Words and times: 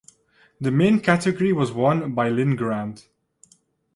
The 0.59 0.71
main 0.71 0.99
category 0.99 1.53
was 1.53 1.71
won 1.71 2.13
by 2.15 2.29
Linn 2.29 2.55
Grant. 2.55 3.07